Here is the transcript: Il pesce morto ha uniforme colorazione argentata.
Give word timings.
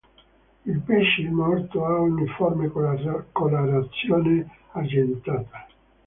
Il 0.65 0.79
pesce 0.79 1.29
morto 1.29 1.85
ha 1.85 1.99
uniforme 1.99 2.71
colorazione 3.31 4.49
argentata. 4.71 5.67